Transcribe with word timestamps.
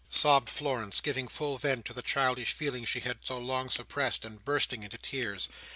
sobbed 0.09 0.49
Florence, 0.49 0.99
giving 0.99 1.27
full 1.27 1.59
vent 1.59 1.85
to 1.85 1.93
the 1.93 2.01
childish 2.01 2.53
feelings 2.53 2.89
she 2.89 3.01
had 3.01 3.19
so 3.21 3.37
long 3.37 3.69
suppressed, 3.69 4.25
and 4.25 4.43
bursting 4.43 4.81
into 4.81 4.97
tears. 4.97 5.47